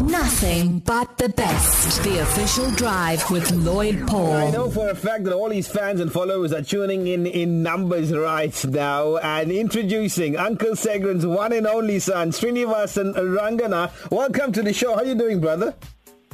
Nothing 0.00 0.78
but 0.78 1.18
the 1.18 1.28
best. 1.28 2.04
The 2.04 2.20
official 2.20 2.70
drive 2.70 3.28
with 3.30 3.50
Lloyd 3.50 4.06
Paul. 4.06 4.32
I 4.32 4.50
know 4.50 4.70
for 4.70 4.88
a 4.90 4.94
fact 4.94 5.24
that 5.24 5.34
all 5.34 5.50
his 5.50 5.66
fans 5.66 6.00
and 6.00 6.12
followers 6.12 6.52
are 6.52 6.62
tuning 6.62 7.08
in 7.08 7.26
in 7.26 7.64
numbers 7.64 8.16
right 8.16 8.64
now. 8.66 9.16
And 9.16 9.50
introducing 9.50 10.36
Uncle 10.36 10.76
Sagren's 10.76 11.26
one 11.26 11.52
and 11.52 11.66
only 11.66 11.98
son, 11.98 12.30
Strinivasen 12.30 13.14
Ranganna. 13.14 13.90
Welcome 14.12 14.52
to 14.52 14.62
the 14.62 14.72
show. 14.72 14.94
How 14.94 15.00
are 15.00 15.04
you 15.04 15.16
doing, 15.16 15.40
brother? 15.40 15.74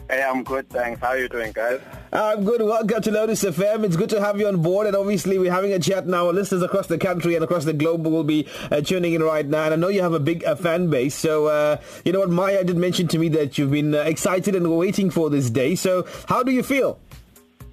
Hey, 0.08 0.22
I'm 0.22 0.44
good, 0.44 0.68
thanks. 0.68 1.00
How 1.00 1.08
are 1.08 1.18
you 1.18 1.30
doing, 1.30 1.52
guys? 1.52 1.80
I'm 2.12 2.44
good. 2.44 2.60
Welcome 2.60 3.00
to 3.00 3.10
Lotus 3.10 3.42
FM. 3.42 3.84
It's 3.84 3.96
good 3.96 4.10
to 4.10 4.20
have 4.20 4.38
you 4.38 4.46
on 4.46 4.60
board. 4.60 4.86
And 4.86 4.94
obviously, 4.94 5.38
we're 5.38 5.50
having 5.50 5.72
a 5.72 5.78
chat 5.78 6.06
now. 6.06 6.26
Our 6.26 6.32
listeners 6.34 6.62
across 6.62 6.88
the 6.88 6.98
country 6.98 7.34
and 7.36 7.42
across 7.42 7.64
the 7.64 7.72
globe 7.72 8.06
will 8.06 8.22
be 8.22 8.46
uh, 8.70 8.82
tuning 8.82 9.14
in 9.14 9.22
right 9.22 9.46
now. 9.46 9.64
And 9.64 9.72
I 9.72 9.76
know 9.76 9.88
you 9.88 10.02
have 10.02 10.12
a 10.12 10.20
big 10.20 10.44
uh, 10.44 10.56
fan 10.56 10.90
base. 10.90 11.14
So, 11.14 11.46
uh, 11.46 11.78
you 12.04 12.12
know 12.12 12.20
what? 12.20 12.28
Maya 12.28 12.64
did 12.64 12.76
mention 12.76 13.08
to 13.08 13.18
me 13.18 13.30
that 13.30 13.56
you've 13.56 13.70
been 13.70 13.94
uh, 13.94 14.00
excited 14.00 14.54
and 14.54 14.76
waiting 14.76 15.08
for 15.08 15.30
this 15.30 15.48
day. 15.48 15.74
So, 15.74 16.06
how 16.28 16.42
do 16.42 16.52
you 16.52 16.62
feel? 16.62 17.00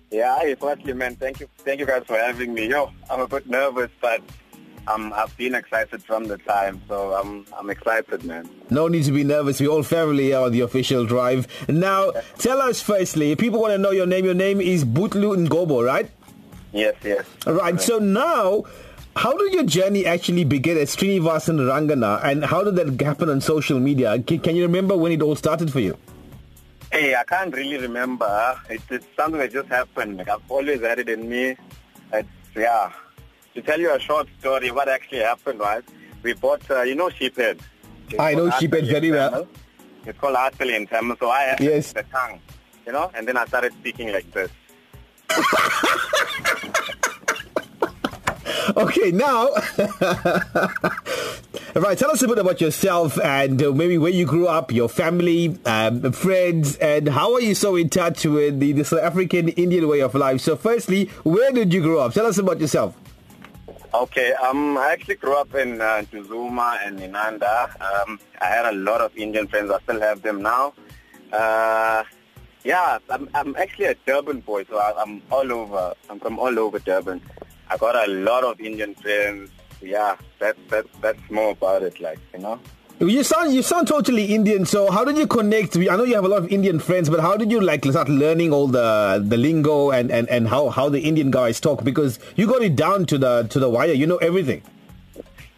Yeah, 0.09 0.55
firstly, 0.55 0.93
man, 0.93 1.15
thank 1.15 1.41
you, 1.41 1.47
thank 1.59 1.79
you 1.79 1.85
guys 1.85 2.03
for 2.05 2.17
having 2.17 2.53
me. 2.53 2.69
Yo, 2.69 2.91
I'm 3.09 3.21
a 3.21 3.27
bit 3.27 3.47
nervous, 3.47 3.91
but 4.01 4.21
um, 4.87 5.13
I've 5.13 5.35
been 5.37 5.55
excited 5.55 6.03
from 6.03 6.25
the 6.25 6.37
time, 6.37 6.81
so 6.87 7.13
I'm 7.13 7.45
I'm 7.57 7.69
excited, 7.69 8.23
man. 8.23 8.49
No 8.69 8.87
need 8.87 9.05
to 9.05 9.11
be 9.11 9.23
nervous. 9.23 9.59
We 9.59 9.67
all 9.67 9.83
family 9.83 10.33
are 10.33 10.45
on 10.45 10.51
the 10.51 10.61
official 10.61 11.05
drive. 11.05 11.47
Now, 11.69 12.11
tell 12.37 12.61
us 12.61 12.81
firstly, 12.81 13.35
people 13.35 13.61
want 13.61 13.73
to 13.73 13.77
know 13.77 13.91
your 13.91 14.07
name. 14.07 14.25
Your 14.25 14.33
name 14.33 14.59
is 14.59 14.83
Bhut'Luh 14.83 15.47
Ngcobo, 15.47 15.85
right? 15.85 16.09
Yes, 16.73 16.95
yes. 17.03 17.25
Right. 17.45 17.79
So 17.79 17.99
now, 17.99 18.63
how 19.15 19.37
did 19.37 19.53
your 19.53 19.65
journey 19.65 20.05
actually 20.05 20.45
begin 20.45 20.77
at 20.77 20.87
Strinivasen 20.87 21.59
Ranganna, 21.59 22.23
and 22.23 22.45
how 22.45 22.63
did 22.63 22.75
that 22.77 23.05
happen 23.05 23.29
on 23.29 23.41
social 23.41 23.79
media? 23.79 24.17
Can, 24.23 24.39
can 24.39 24.55
you 24.55 24.63
remember 24.63 24.97
when 24.97 25.11
it 25.11 25.21
all 25.21 25.35
started 25.35 25.71
for 25.71 25.79
you? 25.79 25.97
Hey, 26.91 27.15
I 27.15 27.23
can't 27.23 27.55
really 27.55 27.77
remember. 27.77 28.59
It's, 28.69 28.83
it's 28.89 29.07
something 29.15 29.39
that 29.39 29.53
just 29.53 29.69
happened. 29.69 30.17
Like 30.17 30.29
I've 30.29 30.41
always 30.49 30.81
had 30.81 30.99
it 30.99 31.07
in 31.07 31.29
me. 31.29 31.55
It's 32.13 32.27
yeah 32.55 32.91
to 33.53 33.61
tell 33.61 33.79
you 33.79 33.93
a 33.93 33.99
short 33.99 34.27
story, 34.39 34.71
what 34.71 34.87
actually 34.87 35.19
happened 35.19 35.59
was 35.59 35.83
we 36.23 36.33
bought, 36.33 36.69
uh, 36.69 36.83
you 36.83 36.95
know, 36.95 37.09
sheephead. 37.09 37.59
I 38.19 38.33
know 38.33 38.49
sheephead 38.49 38.87
very 38.87 39.11
well. 39.11 39.47
It's 40.05 40.19
called 40.19 40.35
Atali 40.35 40.75
in 40.75 40.87
Tamil, 40.87 41.15
so 41.19 41.29
I 41.29 41.41
had 41.41 41.59
yes. 41.59 41.93
the 41.93 42.03
tongue, 42.03 42.39
you 42.85 42.91
know, 42.91 43.11
and 43.13 43.27
then 43.27 43.37
I 43.37 43.45
started 43.45 43.73
speaking 43.73 44.11
like 44.11 44.29
this. 44.31 44.49
okay, 48.75 49.11
now, 49.11 49.45
right, 51.75 51.97
tell 51.97 52.11
us 52.11 52.21
a 52.21 52.27
bit 52.27 52.39
about 52.39 52.59
yourself 52.59 53.19
and 53.19 53.61
uh, 53.61 53.71
maybe 53.71 53.97
where 53.97 54.11
you 54.11 54.25
grew 54.25 54.47
up, 54.47 54.71
your 54.71 54.89
family, 54.89 55.57
um, 55.65 56.11
friends, 56.11 56.75
and 56.77 57.09
how 57.09 57.33
are 57.33 57.41
you 57.41 57.55
so 57.55 57.75
in 57.75 57.89
touch 57.89 58.25
with 58.25 58.59
the, 58.59 58.71
the 58.73 58.83
South 58.83 59.01
African 59.01 59.49
Indian 59.49 59.87
way 59.87 60.01
of 60.01 60.15
life? 60.15 60.41
So 60.41 60.55
firstly, 60.55 61.05
where 61.23 61.51
did 61.51 61.73
you 61.73 61.81
grow 61.81 61.99
up? 61.99 62.13
Tell 62.13 62.25
us 62.25 62.37
about 62.37 62.59
yourself. 62.59 62.95
Okay, 63.93 64.31
um, 64.33 64.77
I 64.77 64.93
actually 64.93 65.15
grew 65.15 65.35
up 65.35 65.53
in 65.53 65.81
uh, 65.81 66.03
Ntuzuma 66.03 66.79
and 66.85 66.97
Inanda. 66.99 67.69
Um, 67.81 68.21
I 68.39 68.45
had 68.45 68.65
a 68.65 68.71
lot 68.71 69.01
of 69.01 69.15
Indian 69.17 69.47
friends. 69.47 69.69
I 69.69 69.79
still 69.81 69.99
have 69.99 70.21
them 70.21 70.41
now. 70.41 70.73
Uh, 71.33 72.05
yeah, 72.63 72.99
I'm, 73.09 73.27
I'm 73.33 73.53
actually 73.57 73.85
a 73.85 73.95
Durban 74.05 74.39
boy, 74.39 74.63
so 74.69 74.77
I, 74.77 74.93
I'm 74.97 75.21
all 75.29 75.51
over. 75.51 75.93
I'm 76.09 76.21
from 76.21 76.39
all 76.39 76.57
over 76.57 76.79
Durban. 76.79 77.21
I 77.69 77.75
got 77.75 78.07
a 78.07 78.09
lot 78.09 78.45
of 78.45 78.61
Indian 78.61 78.95
friends. 78.95 79.51
Yeah, 79.81 80.15
that's 80.39 80.59
that's 80.69 80.87
that's 81.01 81.29
more 81.29 81.51
about 81.51 81.83
it, 81.83 81.99
like 81.99 82.19
you 82.33 82.39
know. 82.39 82.61
You 83.01 83.23
sound 83.23 83.51
you 83.51 83.63
sound 83.63 83.87
totally 83.87 84.25
Indian. 84.25 84.63
So 84.63 84.91
how 84.91 85.03
did 85.03 85.17
you 85.17 85.25
connect? 85.25 85.75
I 85.75 85.95
know 85.95 86.03
you 86.03 86.13
have 86.13 86.23
a 86.23 86.27
lot 86.27 86.37
of 86.37 86.51
Indian 86.51 86.77
friends, 86.77 87.09
but 87.09 87.19
how 87.19 87.35
did 87.35 87.49
you 87.49 87.59
like 87.59 87.83
start 87.83 88.07
learning 88.07 88.53
all 88.53 88.67
the 88.67 89.19
the 89.27 89.37
lingo 89.37 89.89
and, 89.89 90.11
and, 90.11 90.29
and 90.29 90.47
how, 90.47 90.69
how 90.69 90.87
the 90.87 90.99
Indian 90.99 91.31
guys 91.31 91.59
talk? 91.59 91.83
Because 91.83 92.19
you 92.35 92.45
got 92.45 92.61
it 92.61 92.75
down 92.75 93.07
to 93.07 93.17
the 93.17 93.47
to 93.49 93.57
the 93.59 93.67
wire. 93.67 93.93
You 93.93 94.05
know 94.05 94.17
everything. 94.17 94.61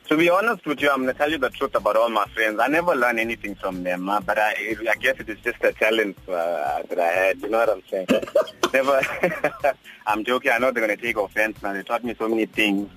To 0.08 0.16
be 0.16 0.30
honest 0.30 0.66
with 0.66 0.80
you, 0.80 0.90
I'm 0.90 1.02
gonna 1.02 1.14
tell 1.14 1.30
you 1.30 1.38
the 1.38 1.50
truth 1.50 1.76
about 1.76 1.98
all 1.98 2.08
my 2.08 2.26
friends. 2.28 2.62
I 2.62 2.68
never 2.68 2.96
learned 2.96 3.20
anything 3.20 3.56
from 3.56 3.84
them, 3.84 4.08
uh, 4.08 4.22
but 4.22 4.40
I 4.40 4.78
I 4.90 4.96
guess 4.96 5.20
it 5.20 5.28
is 5.28 5.40
just 5.44 5.62
a 5.66 5.74
talent 5.74 6.18
uh, 6.30 6.84
that 6.84 6.98
I 6.98 7.12
had. 7.12 7.42
You 7.42 7.50
know 7.50 7.58
what 7.58 7.70
I'm 7.72 7.84
saying? 7.92 8.08
never. 8.74 9.02
I'm 10.08 10.24
joking. 10.24 10.52
I 10.54 10.60
know 10.60 10.72
they're 10.72 10.88
gonna 10.88 10.96
take 10.96 11.18
offense 11.18 11.62
now. 11.62 11.74
They 11.74 11.84
taught 11.84 12.06
me 12.06 12.16
so 12.18 12.30
many 12.30 12.46
things. 12.46 12.90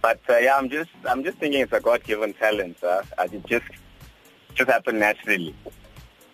But 0.00 0.20
uh, 0.30 0.38
yeah, 0.38 0.56
I'm 0.56 0.70
just 0.70 0.90
I'm 1.06 1.22
just 1.22 1.36
thinking 1.36 1.60
it's 1.60 1.72
a 1.74 1.80
God-given 1.80 2.32
talent. 2.34 2.82
Uh, 2.82 3.02
I 3.18 3.26
just 3.26 3.64
just 4.60 4.70
happened 4.70 5.00
naturally. 5.00 5.54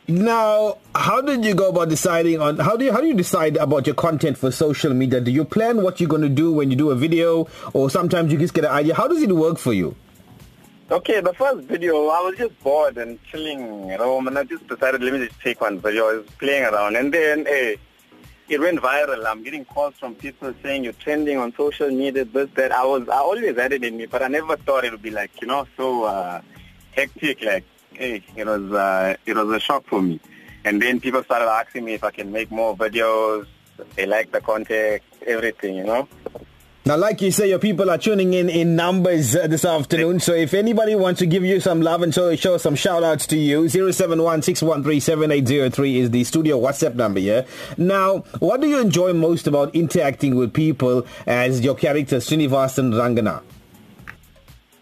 Now, 0.09 0.79
how 0.95 1.21
did 1.21 1.45
you 1.45 1.55
go 1.55 1.71
about 1.71 1.89
deciding 1.89 2.41
on 2.41 2.59
how 2.59 2.77
do 2.77 2.85
you 2.85 2.93
how 2.93 3.01
do 3.01 3.09
you 3.09 3.15
decide 3.15 3.57
about 3.57 3.87
your 3.87 3.97
content 3.97 4.39
for 4.39 4.53
social 4.53 4.95
media? 4.95 5.21
Do 5.21 5.33
you 5.33 5.45
plan 5.45 5.83
what 5.83 6.01
you're 6.01 6.09
going 6.09 6.23
to 6.23 6.29
do 6.29 6.53
when 6.53 6.71
you 6.71 6.77
do 6.77 6.91
a 6.91 6.95
video, 6.95 7.49
or 7.73 7.91
sometimes 7.91 8.33
you 8.33 8.39
just 8.39 8.55
get 8.55 8.65
an 8.65 8.71
idea? 8.71 8.95
How 8.95 9.09
does 9.09 9.23
it 9.23 9.33
work 9.33 9.59
for 9.59 9.73
you? 9.73 9.97
Okay, 10.89 11.21
the 11.21 11.35
first 11.35 11.67
video, 11.67 12.07
I 12.07 12.21
was 12.21 12.37
just 12.39 12.57
bored 12.63 12.97
and 12.99 13.19
chilling 13.25 13.91
at 13.91 13.99
home, 13.99 14.29
and 14.29 14.39
I 14.39 14.45
just 14.45 14.69
decided 14.69 15.03
let 15.03 15.13
me 15.13 15.27
just 15.27 15.41
take 15.41 15.61
one 15.61 15.81
video. 15.81 16.09
I 16.09 16.13
was 16.19 16.27
playing 16.39 16.63
around, 16.63 16.95
and 16.95 17.13
then 17.13 17.45
hey, 17.45 17.77
it 18.49 18.61
went 18.61 18.79
viral. 18.79 19.27
I'm 19.27 19.43
getting 19.43 19.65
calls 19.65 19.95
from 19.99 20.15
people 20.15 20.55
saying 20.63 20.85
you're 20.85 20.93
trending 20.93 21.39
on 21.39 21.53
social 21.57 21.91
media, 21.91 22.25
this, 22.25 22.49
that. 22.55 22.71
I 22.71 22.85
was 22.85 23.09
I 23.09 23.19
always 23.19 23.57
had 23.57 23.73
it 23.73 23.83
in 23.83 23.97
me, 23.97 24.07
but 24.07 24.23
I 24.23 24.29
never 24.29 24.57
thought 24.57 24.85
it 24.85 24.93
would 24.93 25.03
be 25.03 25.11
like 25.11 25.33
you 25.41 25.49
know 25.49 25.67
so 25.77 26.05
uh, 26.05 26.41
hectic 26.93 27.43
like 27.43 27.65
hey, 27.97 28.23
it 28.37 28.47
was 28.47 28.73
uh, 28.73 29.17
it 29.25 29.37
was 29.37 29.49
a 29.51 29.61
shock 29.61 29.85
for 29.87 30.03
me. 30.03 30.21
And 30.65 30.83
then 30.83 31.01
people 31.01 31.23
started 31.23 31.49
asking 31.49 31.85
me 31.85 31.95
if 31.95 32.05
I 32.05 32.11
can 32.11 32.33
make 32.33 32.51
more 32.51 32.77
videos. 32.77 33.47
They 33.95 34.07
like 34.07 34.33
the 34.33 34.41
content, 34.41 35.03
everything, 35.27 35.77
you 35.77 35.85
know. 35.85 36.09
Now, 36.87 36.97
like 36.97 37.21
you 37.21 37.33
say, 37.33 37.49
your 37.49 37.59
people 37.59 37.91
are 37.91 37.99
tuning 37.99 38.33
in 38.33 38.49
in 38.49 38.77
numbers 38.77 39.35
uh, 39.35 39.49
this 39.49 39.65
afternoon. 39.65 40.21
So 40.21 40.35
if 40.35 40.55
anybody 40.55 40.95
wants 40.95 41.19
to 41.19 41.27
give 41.27 41.45
you 41.45 41.59
some 41.59 41.83
love 41.83 42.03
and 42.03 42.15
show, 42.15 42.37
show 42.37 42.59
some 42.59 42.77
shout 42.77 43.03
outs 43.03 43.27
to 43.29 43.37
you, 43.37 43.69
071 43.69 44.39
is 44.39 44.47
the 44.51 46.25
studio 46.25 46.61
WhatsApp 46.61 46.95
number, 46.95 47.19
yeah? 47.19 47.45
Now, 47.77 48.19
what 48.39 48.61
do 48.61 48.69
you 48.69 48.81
enjoy 48.81 49.13
most 49.15 49.49
about 49.49 49.75
interacting 49.75 50.37
with 50.37 50.55
people 50.55 51.09
as 51.27 51.61
your 51.61 51.75
character, 51.75 52.19
Strinivasen 52.19 52.93
Ranganna? 52.95 53.43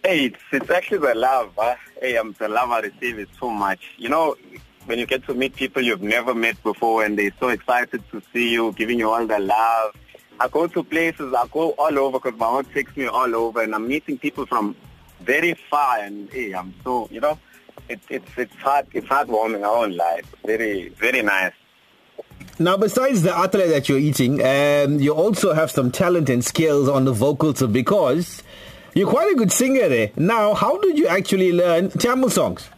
Hey, 0.04 0.26
it's, 0.26 0.40
it's 0.52 0.68
actually 0.68 0.98
the 0.98 1.14
love. 1.14 1.52
Huh? 1.56 1.76
Hey, 1.98 2.18
um, 2.18 2.36
the 2.38 2.46
love 2.46 2.70
I 2.70 2.80
receive 2.80 3.18
is 3.18 3.28
so 3.40 3.48
much. 3.48 3.80
You 3.96 4.10
know, 4.10 4.36
when 4.84 4.98
you 4.98 5.06
get 5.06 5.24
to 5.24 5.34
meet 5.34 5.56
people 5.56 5.80
you've 5.80 6.02
never 6.02 6.34
met 6.34 6.62
before 6.62 7.06
and 7.06 7.18
they're 7.18 7.32
so 7.40 7.48
excited 7.48 8.02
to 8.10 8.20
see 8.30 8.52
you, 8.52 8.72
giving 8.72 8.98
you 8.98 9.10
all 9.10 9.26
the 9.26 9.38
love. 9.38 9.96
I 10.38 10.48
go 10.48 10.66
to 10.66 10.84
places, 10.84 11.32
I 11.32 11.46
go 11.50 11.70
all 11.70 11.98
over 11.98 12.18
because 12.20 12.38
my 12.38 12.52
work 12.52 12.70
takes 12.74 12.94
me 12.94 13.06
all 13.06 13.34
over 13.34 13.62
and 13.62 13.74
I'm 13.74 13.88
meeting 13.88 14.18
people 14.18 14.44
from 14.44 14.76
very 15.22 15.54
far 15.70 16.00
and 16.00 16.28
hey, 16.30 16.52
I'm 16.52 16.74
so, 16.84 17.08
you 17.10 17.20
know, 17.20 17.38
it, 17.88 18.00
it's, 18.10 18.28
it's 18.36 18.54
hard, 18.56 18.86
it's 18.92 19.06
heartwarming, 19.06 19.64
I 19.64 19.70
won't 19.70 19.94
lie. 19.94 20.20
Very, 20.44 20.90
very 20.90 21.22
nice. 21.22 21.54
Now, 22.58 22.76
besides 22.76 23.22
the 23.22 23.30
atale 23.30 23.68
that 23.70 23.88
you're 23.88 23.98
eating, 23.98 24.40
um, 24.44 25.00
you 25.00 25.12
also 25.12 25.54
have 25.54 25.70
some 25.70 25.90
talent 25.90 26.28
and 26.28 26.44
skills 26.44 26.90
on 26.90 27.04
the 27.04 27.12
vocals 27.12 27.62
because 27.62 28.43
you're 28.94 29.10
quite 29.10 29.30
a 29.32 29.34
good 29.34 29.52
singer 29.52 29.88
there. 29.88 30.10
Now, 30.16 30.54
how 30.54 30.78
did 30.78 30.96
you 30.96 31.06
actually 31.08 31.52
learn 31.52 31.90
Tamil 31.90 32.30
songs? 32.30 32.70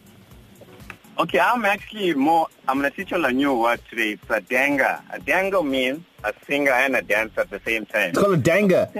Okay, 1.19 1.39
I'm 1.39 1.65
actually 1.65 2.13
more, 2.13 2.47
I'm 2.67 2.79
going 2.79 2.91
to 2.91 2.95
teach 2.95 3.11
you 3.11 3.23
a 3.23 3.31
new 3.31 3.55
word 3.59 3.81
today. 3.89 4.11
It's 4.11 4.29
a 4.29 4.41
danga. 4.41 5.01
A 5.11 5.19
danga 5.19 5.67
means 5.67 6.03
a 6.23 6.33
singer 6.45 6.71
and 6.71 6.95
a 6.95 7.01
dancer 7.01 7.41
at 7.41 7.49
the 7.49 7.61
same 7.65 7.85
time. 7.85 8.09
It's 8.09 8.19
called 8.19 8.35
a 8.35 8.41
danga. 8.41 8.91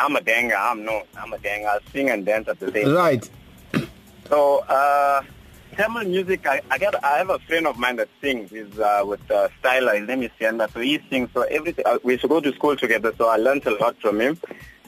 I'm 0.00 0.16
a 0.16 0.20
danga. 0.20 0.56
I'm 0.58 0.84
no, 0.84 1.04
I'm 1.16 1.32
a 1.32 1.38
danga. 1.38 1.66
I 1.66 1.78
sing 1.92 2.10
and 2.10 2.26
dance 2.26 2.48
at 2.48 2.58
the 2.58 2.72
same 2.72 2.92
right. 2.94 3.30
time. 3.72 3.82
Right. 3.82 3.88
So, 4.28 4.58
uh, 4.68 5.22
Tamil 5.76 6.08
music, 6.08 6.46
I, 6.46 6.62
I 6.70 6.78
got, 6.78 7.04
I 7.04 7.18
have 7.18 7.30
a 7.30 7.38
friend 7.40 7.66
of 7.66 7.78
mine 7.78 7.96
that 7.96 8.08
sings. 8.20 8.50
He's 8.50 8.78
uh, 8.78 9.02
with 9.06 9.30
uh, 9.30 9.48
Styler. 9.62 9.98
His 9.98 10.08
name 10.08 10.22
is 10.22 10.30
Sianda. 10.40 10.72
So 10.72 10.80
he 10.80 11.00
sings. 11.10 11.28
So 11.34 11.42
everything, 11.42 11.84
uh, 11.86 11.98
we 12.02 12.14
used 12.14 12.22
to 12.22 12.28
go 12.28 12.40
to 12.40 12.52
school 12.54 12.76
together. 12.76 13.12
So 13.18 13.28
I 13.28 13.36
learned 13.36 13.66
a 13.66 13.76
lot 13.78 13.96
from 14.00 14.20
him. 14.20 14.38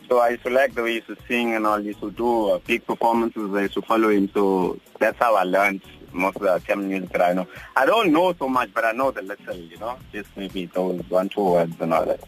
So 0.08 0.19
I 0.20 0.31
used 0.31 0.43
to 0.44 0.50
like 0.50 0.75
the 0.75 0.82
way 0.82 0.90
he 0.90 0.94
used 0.96 1.08
to 1.08 1.16
sing 1.28 1.55
and 1.55 1.66
all. 1.66 1.78
He 1.78 1.88
used 1.88 2.00
to 2.00 2.10
do 2.10 2.50
uh, 2.50 2.58
big 2.66 2.87
performances. 2.87 3.55
I 3.55 3.62
used 3.62 3.75
to 3.75 3.82
follow 3.82 4.08
him. 4.08 4.31
So 4.32 4.81
that's 4.99 5.19
how 5.19 5.34
I 5.37 5.43
learned 5.43 5.82
most 6.12 6.37
of 6.37 6.43
the 6.43 6.58
Tamil 6.66 6.87
music 6.87 7.10
that 7.10 7.22
I 7.22 7.34
know. 7.34 7.46
I 7.76 7.84
don't 7.84 8.12
know 8.12 8.32
so 8.32 8.49
much, 8.49 8.72
but 8.72 8.84
I 8.84 8.93
know 8.93 9.10
the 9.10 9.22
little, 9.22 9.55
you 9.55 9.76
know, 9.78 9.99
just 10.12 10.28
maybe 10.37 10.66
those 10.66 11.02
one, 11.10 11.28
two 11.28 11.44
words 11.44 11.76
and 11.81 11.93
all 11.93 12.06
that. 12.06 12.20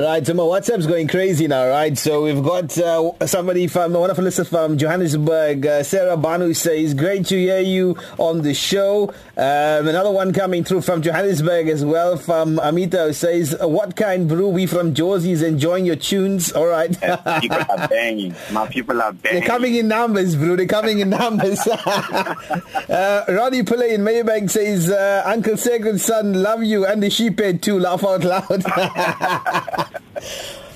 Right, 0.00 0.24
so 0.24 0.32
my 0.32 0.44
WhatsApp's 0.44 0.86
going 0.86 1.08
crazy 1.08 1.48
now, 1.48 1.66
right? 1.68 1.98
So 1.98 2.22
we've 2.22 2.40
got 2.40 2.78
uh, 2.78 3.26
somebody 3.26 3.66
from, 3.66 3.94
one 3.94 4.10
of 4.10 4.16
our 4.16 4.22
listeners 4.22 4.48
from 4.48 4.78
Johannesburg, 4.78 5.66
uh, 5.66 5.82
Sarah 5.82 6.16
Banu 6.16 6.54
says, 6.54 6.94
great 6.94 7.26
to 7.26 7.36
hear 7.36 7.58
you 7.58 7.96
on 8.16 8.42
the 8.42 8.54
show. 8.54 9.08
Um, 9.36 9.88
another 9.88 10.12
one 10.12 10.32
coming 10.32 10.62
through 10.62 10.82
from 10.82 11.02
Johannesburg 11.02 11.66
as 11.66 11.84
well, 11.84 12.16
from 12.16 12.60
Amita, 12.60 13.06
who 13.06 13.12
says, 13.12 13.56
what 13.60 13.96
kind 13.96 14.28
brew? 14.28 14.46
We 14.50 14.66
from 14.66 14.94
Josie's 14.94 15.42
enjoying 15.42 15.84
your 15.84 15.96
tunes. 15.96 16.52
All 16.58 16.68
right. 16.68 16.92
people 17.40 17.58
are 17.68 17.88
banging. 17.88 18.36
My 18.52 18.68
people 18.68 19.02
are 19.02 19.12
banging. 19.12 19.40
They're 19.40 19.48
coming 19.48 19.74
in 19.74 19.88
numbers, 19.88 20.36
bro. 20.36 20.54
They're 20.54 20.66
coming 20.66 21.00
in 21.00 21.10
numbers. 21.10 21.58
uh, 21.66 23.24
Ronnie 23.26 23.64
Pillay 23.64 23.94
in 23.94 24.02
Merebank 24.02 24.48
says, 24.48 24.92
uh, 24.92 25.24
Uncle 25.26 25.56
Sacred 25.56 26.00
Son, 26.00 26.40
love 26.40 26.62
you, 26.62 26.86
and 26.86 27.02
the 27.02 27.08
sheephead 27.08 27.62
too. 27.62 27.80
Laugh 27.80 28.04
out 28.04 28.22
loud. 28.22 29.86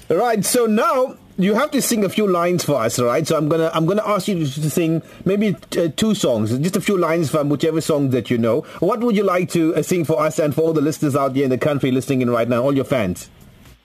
right. 0.09 0.45
So 0.45 0.67
now 0.67 1.17
you 1.39 1.55
have 1.55 1.71
to 1.73 1.83
sing 1.83 2.05
a 2.05 2.09
few 2.09 2.27
lines 2.27 2.65
for 2.65 2.77
us, 2.77 2.99
right? 2.99 3.27
So 3.27 3.37
I'm 3.37 3.49
gonna 3.49 3.71
I'm 3.75 3.87
gonna 3.87 4.07
ask 4.07 4.29
you 4.29 4.39
to 4.47 4.71
sing 4.71 5.03
maybe 5.25 5.57
uh, 5.79 5.89
two 5.97 6.15
songs, 6.15 6.57
just 6.59 6.77
a 6.77 6.81
few 6.81 6.99
lines 6.99 7.31
from 7.31 7.49
whichever 7.49 7.81
song 7.81 8.11
that 8.11 8.31
you 8.31 8.39
know. 8.39 8.63
What 8.81 9.01
would 9.01 9.17
you 9.17 9.25
like 9.25 9.51
to 9.51 9.75
uh, 9.75 9.83
sing 9.83 10.05
for 10.05 10.21
us 10.21 10.39
and 10.39 10.55
for 10.55 10.63
all 10.63 10.73
the 10.73 10.81
listeners 10.81 11.17
out 11.17 11.35
there 11.35 11.45
in 11.45 11.51
the 11.51 11.59
country 11.59 11.91
listening 11.91 12.23
in 12.23 12.31
right 12.31 12.49
now, 12.49 12.63
all 12.63 12.75
your 12.75 12.85
fans? 12.85 13.31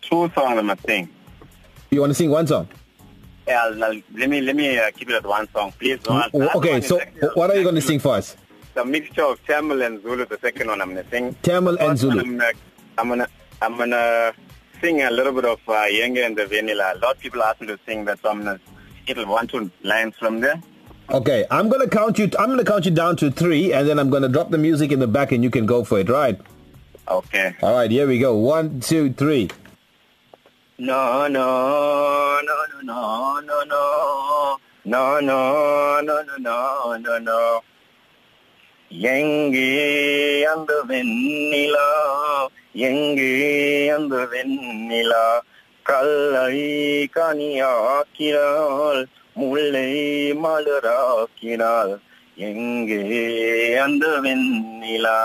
Two 0.02 0.30
songs 0.36 0.58
I 0.58 0.62
must 0.62 0.86
sing. 0.86 1.10
You 1.90 2.02
want 2.02 2.12
to 2.12 2.16
sing 2.16 2.30
one 2.30 2.48
song? 2.48 2.68
Yeah, 3.48 3.64
I'll, 3.64 3.84
I'll, 3.84 4.02
let 4.14 4.30
me 4.30 4.42
let 4.42 4.56
me 4.56 4.78
uh, 4.78 4.92
keep 4.92 5.10
it 5.10 5.16
at 5.16 5.26
one 5.26 5.48
song, 5.52 5.74
please. 5.80 6.00
Mm, 6.00 6.56
okay, 6.56 6.82
so 6.82 7.00
what 7.36 7.50
are 7.50 7.56
you 7.56 7.64
going 7.64 7.76
to 7.76 7.82
sing 7.82 8.00
for 8.00 8.16
us? 8.16 8.36
The 8.74 8.84
mixture 8.84 9.24
of 9.24 9.44
Tamil 9.46 9.82
and 9.82 10.02
Zulu. 10.04 10.26
The 10.26 10.38
second 10.40 10.68
one 10.68 10.82
I'm 10.82 10.94
to 10.96 11.10
sing. 11.10 11.34
Tamil 11.44 11.78
and 11.80 11.98
Zulu. 11.98 12.20
I'm 12.20 12.38
gonna, 12.38 12.52
I'm 12.98 13.08
gonna 13.08 13.28
I'm 13.62 13.78
gonna 13.78 14.34
sing 14.82 15.02
a 15.02 15.10
little 15.10 15.34
bit 15.34 15.46
of 15.46 15.60
uh, 15.68 15.86
Enge 15.86 16.18
Antha 16.18 16.48
Vennila. 16.48 16.96
A 16.96 17.00
lot 17.00 17.16
of 17.16 17.20
people 17.20 17.44
ask 17.44 17.60
me 17.62 17.68
to 17.68 17.80
sing 17.86 18.06
that, 18.06 18.22
song. 18.22 18.60
It'll 19.08 19.26
want 19.26 19.50
to 19.52 19.66
get 19.66 19.86
lines 19.86 20.16
from 20.20 20.42
there. 20.42 20.62
Okay, 21.10 21.46
I'm 21.50 21.70
gonna 21.70 21.88
count 21.88 22.20
you. 22.20 22.30
I'm 22.38 22.50
gonna 22.50 22.66
count 22.66 22.84
you 22.86 22.92
down 22.92 23.16
to 23.18 23.32
three, 23.32 23.72
and 23.72 23.88
then 23.88 23.98
I'm 23.98 24.10
gonna 24.10 24.28
drop 24.28 24.50
the 24.50 24.58
music 24.58 24.92
in 24.92 25.00
the 25.00 25.08
back, 25.08 25.32
and 25.32 25.42
you 25.42 25.50
can 25.50 25.66
go 25.66 25.86
for 25.86 26.00
it. 26.00 26.10
Right? 26.10 26.40
Okay. 27.08 27.56
All 27.62 27.74
right. 27.74 27.90
Here 27.90 28.06
we 28.08 28.20
go. 28.20 28.36
One, 28.36 28.82
two, 28.82 29.14
three. 29.14 29.50
No, 30.78 31.28
no, 31.28 32.40
no, 32.44 32.66
no, 32.84 33.40
no, 33.40 33.64
no, 33.64 33.64
no, 33.64 34.58
no, 34.86 35.20
no, 35.22 36.02
no, 36.02 36.02
no, 36.02 36.38
no, 36.38 36.98
no, 36.98 37.18
no. 37.20 37.62
Yenge 38.92 40.46
and 40.46 40.68
the 40.68 40.84
vanilla. 40.86 42.50
எங்கே 42.89 43.31
அந்த 43.97 44.17
வெண்ணிலா 44.33 45.25
கல்லை 45.89 46.59
கனியாக்கிறாள் 47.17 49.03
முல்லை 49.41 49.91
மலராக்கிறாள் 50.45 51.95
எங்கே 52.51 53.03
அந்த 53.87 54.07
வெண்ணிலா 54.27 55.19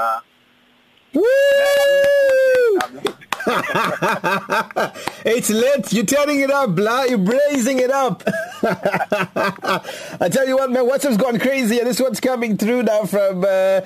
it's 5.25 5.49
lit. 5.49 5.93
You're 5.93 6.05
turning 6.05 6.41
it 6.41 6.51
up, 6.51 6.69
blah. 6.75 7.03
You're 7.03 7.17
blazing 7.17 7.79
it 7.79 7.91
up. 7.91 8.23
I 8.63 10.29
tell 10.29 10.47
you 10.47 10.57
what, 10.57 10.69
man, 10.71 10.85
WhatsApp's 10.89 11.17
gone 11.17 11.39
crazy, 11.39 11.79
and 11.79 11.87
this 11.87 12.01
one's 12.01 12.19
coming 12.19 12.57
through 12.57 12.83
now 12.83 13.03
from. 13.05 13.45
Uh, 13.45 13.81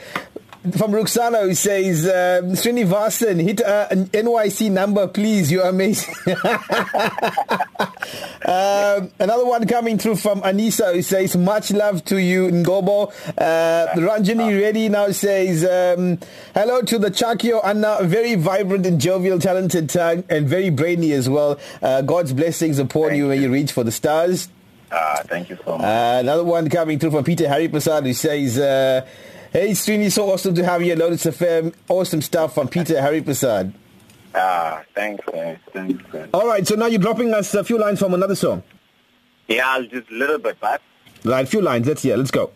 from 0.72 0.92
Ruxana 0.92 1.42
who 1.42 1.54
says, 1.54 2.06
uh, 2.06 2.40
Strinivasen, 2.42 3.42
hit 3.42 3.62
uh, 3.62 3.88
an 3.90 4.06
NYC 4.06 4.70
number, 4.70 5.06
please. 5.08 5.50
You're 5.52 5.66
amazing. 5.66 6.14
um, 8.44 9.10
another 9.18 9.44
one 9.44 9.66
coming 9.66 9.98
through 9.98 10.16
from 10.16 10.40
Anisa 10.42 10.94
who 10.94 11.02
says, 11.02 11.36
much 11.36 11.70
love 11.70 12.04
to 12.06 12.20
you, 12.20 12.48
Ngcobo. 12.48 13.12
Uh, 13.38 13.94
Ranjani 13.96 14.60
Reddy 14.60 14.88
now 14.88 15.10
says, 15.10 15.64
um, 15.64 16.18
hello 16.54 16.82
to 16.82 16.98
the 16.98 17.10
Chakio 17.10 17.64
Anna, 17.64 17.98
very 18.02 18.34
vibrant 18.34 18.86
and 18.86 19.00
jovial, 19.00 19.38
talented 19.38 19.90
tongue, 19.90 20.24
and 20.28 20.48
very 20.48 20.70
brainy 20.70 21.12
as 21.12 21.28
well. 21.28 21.58
Uh, 21.82 22.02
God's 22.02 22.32
blessings 22.32 22.78
upon 22.78 23.08
Thank 23.08 23.18
you 23.18 23.28
when 23.28 23.38
you. 23.38 23.48
you 23.48 23.52
reach 23.52 23.72
for 23.72 23.84
the 23.84 23.92
stars. 23.92 24.48
Ah, 24.92 25.20
thank 25.24 25.50
you 25.50 25.58
so 25.64 25.76
much. 25.76 25.84
Uh, 25.84 26.18
another 26.20 26.44
one 26.44 26.70
coming 26.70 26.98
through 26.98 27.10
from 27.10 27.24
Peter 27.24 27.48
Harry 27.48 27.68
Prasad 27.68 28.04
who 28.04 28.12
says, 28.12 28.58
uh, 28.58 29.04
Hey 29.56 29.70
Srini, 29.70 30.12
so 30.12 30.30
awesome 30.30 30.54
to 30.56 30.64
have 30.66 30.82
you 30.82 30.92
at 30.92 30.98
Lotus 30.98 31.24
FM. 31.24 31.72
Awesome 31.88 32.20
stuff 32.20 32.52
from 32.52 32.68
Peter 32.68 33.00
Harry 33.00 33.22
Prasad. 33.22 33.72
ah, 34.34 34.82
thanks, 34.94 35.24
man. 35.32 35.58
Thanks, 35.72 36.12
man. 36.12 36.28
All 36.34 36.46
right, 36.46 36.68
so 36.68 36.74
now 36.74 36.84
you're 36.84 37.00
dropping 37.00 37.32
us 37.32 37.54
a 37.54 37.64
few 37.64 37.78
lines 37.78 37.98
from 37.98 38.12
another 38.12 38.34
song. 38.34 38.62
Yeah, 39.48 39.66
I'll 39.66 39.86
just 39.86 40.10
a 40.10 40.14
little 40.14 40.36
bit, 40.36 40.58
but. 40.60 40.82
Right, 41.24 41.46
a 41.46 41.46
few 41.46 41.62
lines. 41.62 41.86
Let's 41.86 42.02
hear. 42.02 42.18
Let's 42.18 42.30
go. 42.30 42.50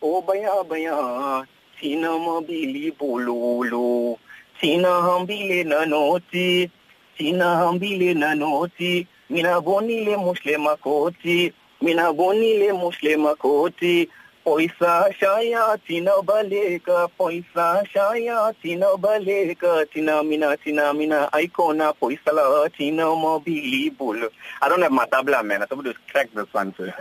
O 0.00 0.22
baya 0.22 0.64
baya, 0.64 1.44
sina 1.78 2.08
mabili 2.08 2.90
bololo, 2.96 4.18
sina 4.62 4.88
hambile 4.88 5.62
nanoti, 5.62 6.70
sina 7.18 7.44
hambile 7.44 8.14
nanoti, 8.14 9.06
mina 9.28 9.60
bonile 9.60 10.16
muslima 10.16 10.80
koti, 10.80 11.52
mina 11.82 12.14
bonile 12.14 12.72
muslima 12.72 13.36
koti, 13.36 14.08
poisa 14.44 15.10
shaya 15.18 15.78
tina 15.86 16.10
baleka, 16.22 17.08
poisa 17.18 17.84
shaya 17.92 18.54
tina 18.62 18.86
baleka, 18.96 19.90
tina 19.92 20.22
mina 20.22 20.56
tina 20.56 20.92
mina 20.92 21.28
icona 21.32 21.94
poisala 22.00 22.70
tina 22.76 23.04
mabili 23.04 23.96
bolo. 23.96 24.28
I 24.60 24.68
don't 24.68 24.82
have 24.82 24.92
my 24.92 25.06
tabla 25.06 25.44
man, 25.44 25.62
I'm 25.62 25.68
supposed 25.68 25.86
to 25.86 25.94
crack 26.10 26.28
this 26.34 26.52
one 26.52 26.72
too. 26.72 26.92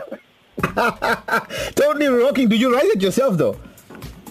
totally 1.75 2.07
rocking. 2.07 2.47
Did 2.47 2.61
you 2.61 2.73
write 2.73 2.85
it 2.85 3.01
yourself 3.01 3.37
though? 3.37 3.57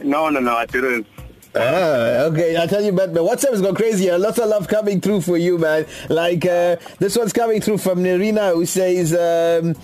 no, 0.04 0.28
no, 0.28 0.40
no, 0.40 0.56
I 0.56 0.66
didn't. 0.66 1.06
Ah, 1.54 2.24
okay, 2.32 2.56
I'll 2.56 2.66
tell 2.66 2.82
you, 2.82 2.92
but 2.92 3.12
but 3.12 3.22
WhatsApp 3.22 3.50
has 3.50 3.60
gone 3.60 3.74
crazy. 3.74 4.08
A 4.08 4.16
lots 4.16 4.38
of 4.38 4.48
love 4.48 4.68
coming 4.68 5.02
through 5.02 5.20
for 5.20 5.36
you, 5.36 5.58
man. 5.58 5.84
Like 6.08 6.46
uh, 6.46 6.76
this 6.98 7.16
one's 7.16 7.32
coming 7.34 7.60
through 7.60 7.78
from 7.78 7.98
Nerina, 7.98 8.54
who 8.54 8.64
says, 8.64 9.12
um, 9.12 9.74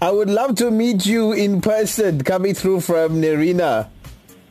"I 0.00 0.10
would 0.10 0.30
love 0.30 0.54
to 0.56 0.70
meet 0.70 1.06
you 1.06 1.32
in 1.32 1.60
person." 1.60 2.22
Coming 2.22 2.54
through 2.54 2.80
from 2.80 3.20
Nerina. 3.20 3.88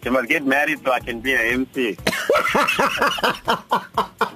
You 0.04 0.12
must 0.12 0.30
get 0.30 0.46
married 0.46 0.80
so 0.86 0.92
I 0.92 1.00
can 1.00 1.20
be 1.20 1.34
an 1.34 1.66
MC. 1.66 1.98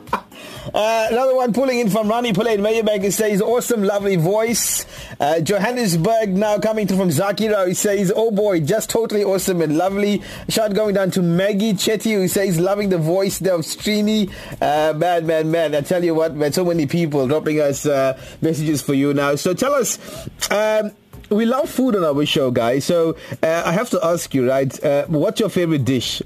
Uh, 0.73 1.07
another 1.11 1.35
one 1.35 1.53
pulling 1.53 1.79
in 1.79 1.89
from 1.89 2.07
Rani 2.07 2.33
Pillay 2.33 2.55
in 2.55 2.61
Merebank. 2.61 3.03
He 3.03 3.11
says, 3.11 3.41
awesome, 3.41 3.83
lovely 3.83 4.15
voice. 4.15 4.85
Uh, 5.19 5.39
Johannesburg 5.39 6.29
now 6.29 6.59
coming 6.59 6.87
through 6.87 6.97
from 6.97 7.09
Zakira. 7.09 7.67
He 7.67 7.73
says, 7.73 8.11
oh 8.15 8.31
boy, 8.31 8.59
just 8.59 8.89
totally 8.89 9.23
awesome 9.23 9.61
and 9.61 9.77
lovely. 9.77 10.21
Shout 10.49 10.73
going 10.73 10.95
down 10.95 11.11
to 11.11 11.21
Maggie 11.21 11.73
Chetty 11.73 12.13
who 12.13 12.27
says, 12.27 12.59
loving 12.59 12.89
the 12.89 12.97
voice 12.97 13.39
of 13.41 13.61
Strini. 13.61 14.31
Uh, 14.61 14.93
man, 14.93 15.25
man, 15.25 15.51
man. 15.51 15.75
I 15.75 15.81
tell 15.81 16.03
you 16.03 16.13
what, 16.13 16.35
man, 16.35 16.53
so 16.53 16.65
many 16.65 16.85
people 16.85 17.27
dropping 17.27 17.59
us 17.59 17.85
uh, 17.85 18.19
messages 18.41 18.81
for 18.81 18.93
you 18.93 19.13
now. 19.13 19.35
So 19.35 19.53
tell 19.53 19.73
us, 19.73 19.97
um, 20.51 20.91
we 21.29 21.45
love 21.45 21.69
food 21.69 21.95
on 21.95 22.03
our 22.03 22.25
show, 22.25 22.51
guys. 22.51 22.85
So 22.85 23.15
uh, 23.43 23.63
I 23.65 23.71
have 23.71 23.89
to 23.91 23.99
ask 24.03 24.33
you, 24.33 24.47
right, 24.47 24.83
uh, 24.83 25.05
what's 25.07 25.39
your 25.39 25.49
favorite 25.49 25.85
dish? 25.85 26.21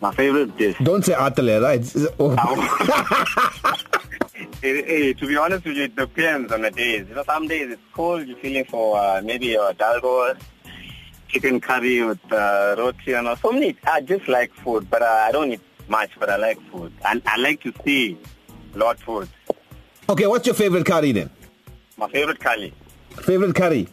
My 0.00 0.12
favorite 0.14 0.56
dish. 0.56 0.76
Don't 0.82 1.04
say 1.04 1.12
atale, 1.14 1.62
right? 1.62 1.84
Oh. 2.18 3.76
Hey, 4.62 4.82
hey, 4.82 5.12
to 5.14 5.26
be 5.26 5.38
honest 5.38 5.64
with 5.64 5.76
you, 5.78 5.84
it 5.84 5.96
depends 5.96 6.52
on 6.52 6.60
the 6.60 6.70
days. 6.70 7.06
You 7.08 7.14
know, 7.14 7.24
some 7.24 7.48
days 7.48 7.70
it's 7.72 7.80
cold, 7.94 8.26
you're 8.26 8.36
feeling 8.36 8.66
for 8.66 8.98
uh, 8.98 9.22
maybe 9.24 9.54
a 9.54 9.72
dalgo, 9.72 10.38
chicken 11.28 11.62
curry 11.62 12.02
with 12.02 12.20
uh, 12.30 12.74
roti 12.76 13.14
and 13.14 13.26
all. 13.26 13.36
So 13.36 13.52
many, 13.52 13.74
I 13.86 14.02
just 14.02 14.28
like 14.28 14.52
food, 14.52 14.90
but 14.90 15.00
uh, 15.00 15.06
I 15.06 15.32
don't 15.32 15.50
eat 15.52 15.62
much, 15.88 16.10
but 16.18 16.28
I 16.28 16.36
like 16.36 16.60
food. 16.70 16.92
And 17.06 17.22
I 17.24 17.38
like 17.38 17.62
to 17.62 17.72
see 17.86 18.18
a 18.74 18.78
lot 18.78 18.96
of 18.96 19.02
food. 19.02 19.28
Okay, 20.10 20.26
what's 20.26 20.46
your 20.46 20.54
favorite 20.54 20.84
curry 20.84 21.12
then? 21.12 21.30
My 21.96 22.10
favorite 22.10 22.40
curry. 22.40 22.74
Favorite 23.22 23.54
curry? 23.54 23.88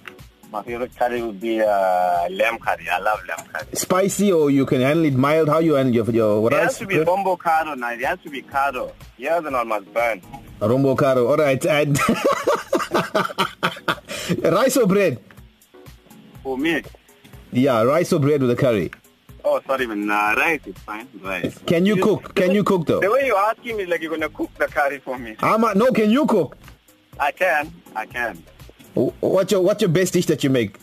My 0.51 0.63
favorite 0.63 0.95
curry 0.95 1.21
would 1.21 1.39
be 1.41 1.59
uh, 1.61 2.27
lamb 2.29 2.57
curry. 2.59 2.87
I 2.89 2.99
love 2.99 3.19
lamb 3.27 3.45
curry. 3.51 3.67
Spicy 3.73 4.31
or 4.31 4.49
you 4.49 4.65
can 4.65 4.79
handle 4.81 5.03
it 5.05 5.13
mild? 5.15 5.49
How 5.49 5.59
you 5.59 5.73
handle 5.73 5.93
your, 5.93 6.09
your 6.11 6.41
what 6.41 6.53
It 6.53 6.57
has 6.59 6.65
else? 6.67 6.77
to 6.79 6.85
be 6.87 7.03
bombo 7.03 7.35
caro 7.35 7.73
now. 7.75 7.91
It 7.91 8.01
has 8.05 8.19
to 8.23 8.29
be 8.29 8.41
caro. 8.41 8.93
Yeah, 9.17 9.39
then 9.41 9.53
one 9.53 9.67
must 9.67 9.93
burn. 9.93 10.21
Rombo 10.61 10.97
caro. 10.97 11.27
All 11.27 11.35
right. 11.37 11.63
And 11.65 11.99
rice 14.43 14.77
or 14.77 14.87
bread? 14.87 15.19
For 16.43 16.57
me, 16.57 16.81
Yeah, 17.51 17.81
rice 17.83 18.13
or 18.13 18.19
bread 18.19 18.41
with 18.41 18.51
a 18.51 18.55
curry. 18.55 18.91
oh, 19.43 19.59
sorry, 19.67 19.85
man. 19.85 20.09
Uh, 20.09 20.33
rice 20.37 20.61
is 20.65 20.75
fine. 20.77 21.07
Rice. 21.21 21.57
Can 21.65 21.85
you 21.85 21.97
cook? 22.01 22.33
Can 22.35 22.51
you 22.51 22.63
cook 22.63 22.85
though? 22.87 23.01
The 23.01 23.11
way 23.11 23.25
you're 23.25 23.37
asking 23.37 23.75
me, 23.77 23.85
like 23.85 24.01
you're 24.01 24.11
gonna 24.11 24.29
cook 24.29 24.53
the 24.57 24.67
curry 24.67 24.99
for 24.99 25.17
me. 25.19 25.35
Ama, 25.41 25.73
no, 25.75 25.91
can 25.91 26.09
you 26.09 26.25
cook? 26.25 26.57
I 27.19 27.31
can. 27.33 27.71
I 27.95 28.05
can. 28.05 28.41
Wh- 28.97 29.23
What's 29.23 29.51
your 29.51 29.61
What's 29.61 29.81
your 29.81 29.89
best 29.89 30.13
dish 30.13 30.25
that 30.27 30.43
you 30.43 30.49
make? 30.49 30.77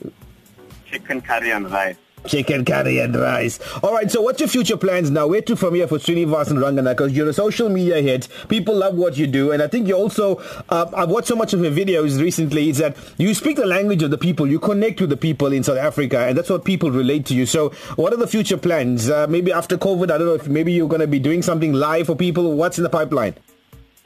Chicken 0.90 1.20
curry 1.20 1.50
and 1.50 1.70
rice. 1.70 1.96
Chicken 2.26 2.64
curry 2.64 3.00
and 3.00 3.14
rice. 3.14 3.58
All 3.82 3.92
right, 3.92 4.10
so 4.10 4.22
what's 4.22 4.40
your 4.40 4.48
future 4.48 4.78
plans 4.78 5.10
now? 5.10 5.26
Where 5.26 5.42
to 5.42 5.56
from 5.56 5.74
here 5.74 5.86
for 5.86 5.98
Strinivasen 5.98 6.56
Ranganna? 6.56 6.92
Because 6.96 7.12
you're 7.12 7.28
a 7.28 7.34
social 7.34 7.68
media 7.68 8.00
hit. 8.00 8.28
People 8.48 8.74
love 8.76 8.94
what 8.94 9.18
you 9.18 9.26
do. 9.26 9.52
And 9.52 9.62
I 9.62 9.66
think 9.66 9.86
you 9.88 9.94
also, 9.94 10.36
uh, 10.70 10.90
I've 10.96 11.10
watched 11.10 11.28
so 11.28 11.36
much 11.36 11.52
of 11.52 11.60
your 11.60 11.72
videos 11.72 12.18
recently, 12.18 12.70
is 12.70 12.78
that 12.78 12.96
you 13.18 13.34
speak 13.34 13.56
the 13.56 13.66
language 13.66 14.02
of 14.02 14.10
the 14.10 14.16
people. 14.16 14.46
You 14.46 14.58
connect 14.58 15.02
with 15.02 15.10
the 15.10 15.18
people 15.18 15.52
in 15.52 15.62
South 15.64 15.76
Africa. 15.76 16.20
And 16.20 16.38
that's 16.38 16.48
what 16.48 16.64
people 16.64 16.90
relate 16.90 17.26
to 17.26 17.34
you. 17.34 17.44
So 17.44 17.70
what 17.96 18.14
are 18.14 18.16
the 18.16 18.26
future 18.28 18.56
plans? 18.56 19.10
Uh, 19.10 19.26
maybe 19.28 19.52
after 19.52 19.76
COVID, 19.76 20.04
I 20.10 20.16
don't 20.16 20.26
know 20.28 20.34
if 20.34 20.48
maybe 20.48 20.72
you're 20.72 20.88
going 20.88 21.02
to 21.02 21.06
be 21.06 21.18
doing 21.18 21.42
something 21.42 21.74
live 21.74 22.06
for 22.06 22.16
people. 22.16 22.54
What's 22.54 22.78
in 22.78 22.84
the 22.84 22.90
pipeline? 22.90 23.34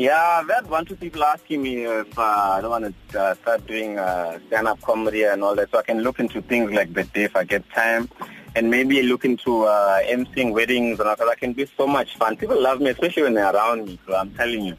Yeah, 0.00 0.40
I've 0.40 0.48
had 0.48 0.70
one, 0.70 0.84
two 0.86 0.94
people 0.94 1.24
asking 1.24 1.60
me 1.60 1.84
if 1.84 2.16
uh, 2.16 2.22
I 2.22 2.60
don't 2.60 2.70
want 2.70 2.94
to 3.10 3.20
uh, 3.20 3.34
start 3.34 3.66
doing 3.66 3.98
uh, 3.98 4.38
stand-up 4.46 4.80
comedy 4.82 5.24
and 5.24 5.42
all 5.42 5.56
that, 5.56 5.72
so 5.72 5.78
I 5.80 5.82
can 5.82 6.02
look 6.02 6.20
into 6.20 6.40
things 6.40 6.70
like 6.70 6.94
that 6.94 7.08
if 7.16 7.34
I 7.34 7.42
get 7.42 7.68
time, 7.70 8.08
and 8.54 8.70
maybe 8.70 9.02
look 9.02 9.24
into 9.24 9.64
uh, 9.64 9.98
emceeing 10.02 10.52
weddings, 10.52 11.00
and 11.00 11.08
all 11.08 11.16
that. 11.16 11.26
I 11.26 11.34
can 11.34 11.52
be 11.52 11.66
so 11.76 11.88
much 11.88 12.16
fun. 12.16 12.36
People 12.36 12.62
love 12.62 12.80
me, 12.80 12.90
especially 12.90 13.24
when 13.24 13.34
they're 13.34 13.52
around 13.52 13.86
me. 13.86 13.98
So 14.06 14.14
I'm 14.14 14.32
telling 14.34 14.66
you. 14.66 14.76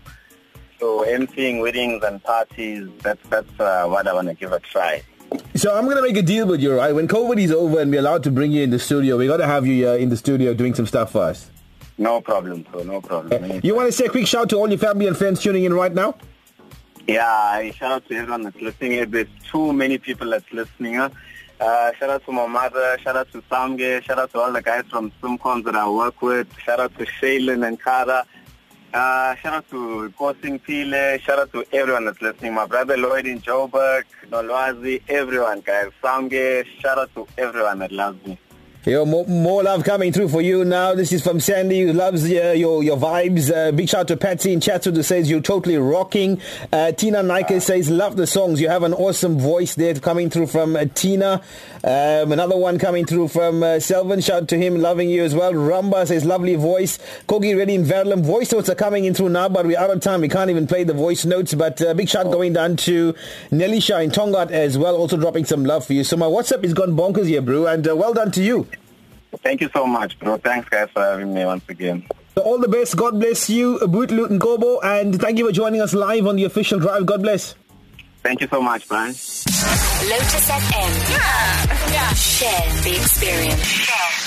So 0.80 1.04
emceeing 1.04 1.62
weddings 1.62 2.02
and 2.02 2.24
parties, 2.24 2.88
that's 3.04 3.28
that's 3.28 3.60
uh, 3.60 3.88
what 3.88 4.08
I 4.08 4.14
want 4.14 4.30
to 4.30 4.36
give 4.36 4.54
a 4.54 4.62
try. 4.62 5.04
So 5.54 5.76
I'm 5.76 5.86
gonna 5.86 6.02
make 6.02 6.16
a 6.16 6.22
deal 6.22 6.48
with 6.48 6.62
you, 6.62 6.78
right? 6.78 6.96
When 6.96 7.10
COVID 7.10 7.38
is 7.38 7.52
over 7.52 7.82
and 7.82 7.92
we're 7.92 8.00
allowed 8.00 8.24
to 8.24 8.32
bring 8.32 8.54
you 8.54 8.64
in 8.64 8.70
the 8.70 8.80
studio, 8.80 9.18
we 9.18 9.28
gotta 9.28 9.48
have 9.48 9.68
you 9.68 9.90
uh, 9.90 9.96
in 9.96 10.08
the 10.08 10.16
studio 10.16 10.54
doing 10.54 10.74
some 10.74 10.86
stuff 10.86 11.12
for 11.12 11.24
us. 11.24 11.52
No 12.00 12.22
problem, 12.22 12.66
bro. 12.72 12.84
No 12.84 13.02
problem. 13.02 13.60
You 13.62 13.76
want 13.76 13.90
to 13.90 13.92
say 13.92 14.06
a 14.06 14.10
quick 14.10 14.26
shout 14.26 14.50
to 14.52 14.56
all 14.56 14.70
your 14.70 14.78
family 14.78 15.06
and 15.06 15.18
friends 15.18 15.42
tuning 15.42 15.66
in 15.66 15.74
right 15.74 15.94
now? 15.94 16.16
Yeah, 17.08 17.72
shout 17.72 17.92
out 17.92 18.08
to 18.08 18.16
everyone 18.16 18.44
that's 18.44 18.62
listening. 18.62 19.12
There's 19.12 19.28
too 19.52 19.74
many 19.74 19.98
people 19.98 20.30
that's 20.30 20.50
listening. 20.54 20.98
Uh, 20.98 21.12
shout 21.60 22.10
out 22.10 22.26
to 22.26 22.32
my 22.32 22.48
mother. 22.48 22.98
Shout 23.04 23.18
out 23.18 23.30
to 23.34 23.44
Samge. 23.50 24.06
Shout 24.06 24.18
out 24.18 24.32
to 24.32 24.40
all 24.40 24.54
the 24.54 24.62
guys 24.62 24.86
from 24.90 25.12
Simcons 25.22 25.66
that 25.66 25.76
I 25.76 25.90
work 25.90 26.22
with. 26.22 26.48
Shout 26.60 26.80
out 26.80 26.98
to 26.98 27.06
Shaylin 27.06 27.68
and 27.68 27.82
Kara. 27.82 28.26
Uh, 28.94 29.36
shout 29.36 29.54
out 29.54 29.70
to 29.70 30.10
Kosing 30.18 30.58
Pile. 30.66 31.20
Shout 31.20 31.38
out 31.38 31.52
to 31.52 31.66
everyone 31.74 32.06
that's 32.06 32.22
listening. 32.22 32.54
My 32.54 32.66
brother 32.66 32.96
Lloyd 32.96 33.26
in 33.26 33.42
Joburg, 33.42 34.04
Nolwazi, 34.30 35.02
everyone, 35.10 35.60
guys. 35.60 35.92
Samge. 36.02 36.66
Shout 36.80 36.98
out 36.98 37.14
to 37.16 37.28
everyone 37.38 37.80
that 37.80 37.92
loves 37.92 38.26
me. 38.26 38.40
Yo, 38.86 39.04
more, 39.04 39.28
more, 39.28 39.62
love 39.62 39.84
coming 39.84 40.14
through 40.14 40.30
for 40.30 40.42
you 40.42 40.64
now. 40.64 40.96
This 40.96 41.12
is 41.12 41.22
from 41.22 41.42
Sandy 41.42 41.82
who 41.82 41.92
loves 41.92 42.24
uh, 42.24 42.54
your 42.56 42.82
your 42.82 42.96
vibes. 42.96 43.54
Uh, 43.54 43.74
big 43.74 43.90
shout 43.90 44.00
out 44.00 44.08
to 44.08 44.16
Patsy 44.16 44.54
in 44.54 44.62
Chatsworth 44.62 44.96
who 44.96 45.04
says 45.04 45.30
you're 45.30 45.42
totally 45.42 45.78
rocking. 45.78 46.40
Uh, 46.72 46.94
Tina 46.94 47.22
Nike 47.22 47.56
uh, 47.56 47.60
says 47.60 47.90
love 47.90 48.16
the 48.16 48.26
songs. 48.26 48.62
You 48.62 48.70
have 48.70 48.84
an 48.84 48.94
awesome 48.94 49.38
voice 49.38 49.76
there 49.76 49.96
coming 49.96 50.30
through 50.30 50.48
from 50.48 50.78
uh, 50.78 50.86
Tina. 50.96 51.42
Um, 51.84 52.32
another 52.32 52.56
one 52.56 52.80
coming 52.80 53.06
through 53.06 53.28
from 53.28 53.64
uh, 53.64 53.80
Selvin. 53.80 54.26
Shout 54.26 54.44
out 54.44 54.48
to 54.48 54.58
him, 54.58 54.78
loving 54.78 55.10
you 55.10 55.24
as 55.24 55.36
well. 55.36 55.52
Rumba 55.52 56.08
says 56.08 56.24
lovely 56.24 56.56
voice. 56.56 57.00
Kogi 57.28 57.58
Reddy 57.58 57.76
in 57.76 57.84
Verulam. 57.84 58.24
Voice 58.24 58.54
notes 58.54 58.70
are 58.70 58.76
coming 58.76 59.04
in 59.04 59.14
through 59.14 59.30
now, 59.30 59.50
but 59.50 59.66
we're 59.66 59.78
out 59.78 59.90
of 59.90 60.00
time. 60.00 60.22
We 60.22 60.30
can't 60.30 60.50
even 60.50 60.68
play 60.68 60.86
the 60.86 60.94
voice 60.94 61.26
notes. 61.26 61.54
But 61.54 61.82
uh, 61.82 61.94
big 61.96 62.08
shout 62.08 62.28
oh. 62.28 62.32
going 62.32 62.54
down 62.54 62.78
to 62.78 63.14
Nelisha 63.52 64.02
in 64.02 64.10
Tongaat 64.10 64.52
as 64.52 64.78
well, 64.78 64.96
also 64.96 65.18
dropping 65.18 65.44
some 65.44 65.66
love 65.66 65.86
for 65.86 65.92
you. 65.92 66.06
So 66.06 66.16
my 66.16 66.28
WhatsApp 66.28 66.64
is 66.64 66.74
gone 66.74 66.96
bonkers 66.96 67.28
here, 67.28 67.42
bro, 67.42 67.66
and 67.68 67.86
well 67.86 68.14
done 68.14 68.32
to 68.32 68.42
you. 68.42 68.70
Thank 69.38 69.62
you 69.62 69.70
so 69.74 69.86
much, 69.86 70.18
bro. 70.20 70.38
Thanks, 70.38 70.68
guys, 70.70 70.90
for 70.92 71.02
having 71.04 71.34
me 71.34 71.46
once 71.46 71.64
again. 71.70 72.06
So 72.36 72.42
all 72.42 72.58
the 72.58 72.68
best. 72.68 72.96
God 72.98 73.20
bless 73.20 73.50
you, 73.50 73.80
Bhut'Luh 73.80 74.28
Ngcobo, 74.28 74.84
and 74.84 75.20
thank 75.20 75.38
you 75.38 75.46
for 75.46 75.52
joining 75.52 75.82
us 75.82 75.94
live 75.94 76.28
on 76.28 76.36
the 76.36 76.46
official 76.46 76.80
drive. 76.80 77.06
God 77.06 77.22
bless. 77.22 77.56
Thank 78.24 78.42
you 78.42 78.48
so 78.48 78.62
much, 78.62 78.88
Brian. 78.88 79.08
Lotus 79.08 80.50
FM. 80.50 80.92
Yeah. 81.10 81.94
yeah. 81.94 82.14
Share 82.14 82.82
the 82.84 82.96
experience. 82.96 83.64
Share 83.64 84.19